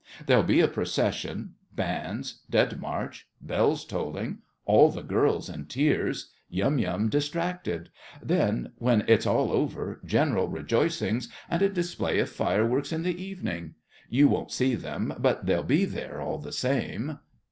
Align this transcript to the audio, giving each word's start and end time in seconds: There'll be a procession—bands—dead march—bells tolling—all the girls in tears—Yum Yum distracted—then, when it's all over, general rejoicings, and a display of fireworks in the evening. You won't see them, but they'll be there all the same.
There'll 0.25 0.41
be 0.41 0.61
a 0.61 0.67
procession—bands—dead 0.67 2.81
march—bells 2.81 3.85
tolling—all 3.85 4.89
the 4.89 5.03
girls 5.03 5.47
in 5.47 5.65
tears—Yum 5.65 6.79
Yum 6.79 7.07
distracted—then, 7.07 8.71
when 8.79 9.05
it's 9.07 9.27
all 9.27 9.51
over, 9.51 10.01
general 10.03 10.47
rejoicings, 10.47 11.29
and 11.47 11.61
a 11.61 11.69
display 11.69 12.17
of 12.17 12.31
fireworks 12.31 12.91
in 12.91 13.03
the 13.03 13.23
evening. 13.23 13.75
You 14.09 14.27
won't 14.27 14.51
see 14.51 14.73
them, 14.73 15.13
but 15.19 15.45
they'll 15.45 15.61
be 15.61 15.85
there 15.85 16.19
all 16.19 16.39
the 16.39 16.51
same. 16.51 17.19